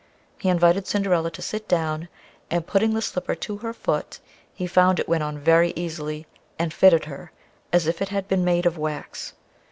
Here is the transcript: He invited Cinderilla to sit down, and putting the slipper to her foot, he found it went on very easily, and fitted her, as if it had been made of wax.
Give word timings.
He 0.39 0.49
invited 0.49 0.87
Cinderilla 0.87 1.29
to 1.29 1.43
sit 1.43 1.67
down, 1.67 2.07
and 2.49 2.65
putting 2.65 2.95
the 2.95 3.03
slipper 3.03 3.35
to 3.35 3.57
her 3.57 3.71
foot, 3.71 4.17
he 4.51 4.65
found 4.65 4.99
it 4.99 5.07
went 5.07 5.21
on 5.21 5.37
very 5.37 5.73
easily, 5.75 6.25
and 6.57 6.73
fitted 6.73 7.05
her, 7.05 7.31
as 7.71 7.85
if 7.85 8.01
it 8.01 8.09
had 8.09 8.27
been 8.27 8.43
made 8.43 8.65
of 8.65 8.79
wax. 8.79 9.33